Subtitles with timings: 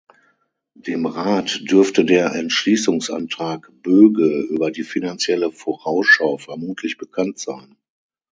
[0.73, 7.75] Dem Rat dürfte der Entschließungsantrag Böge über die Finanzielle Vorausschau vermutlich bekannt sein.